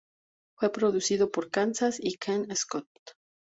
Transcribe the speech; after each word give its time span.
Fue 0.57 0.71
producido 0.71 1.29
por 1.29 1.51
Kansas 1.51 1.99
y 1.99 2.17
Ken 2.17 2.47
Scott. 2.55 2.87